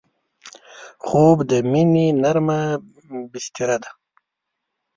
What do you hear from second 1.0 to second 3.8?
خوب د مینې نرمه بستر